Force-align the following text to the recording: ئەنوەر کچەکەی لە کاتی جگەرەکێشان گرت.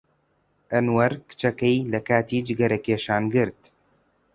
ئەنوەر 0.71 1.11
کچەکەی 1.29 1.77
لە 1.91 1.99
کاتی 2.07 2.45
جگەرەکێشان 2.47 3.23
گرت. 3.33 3.61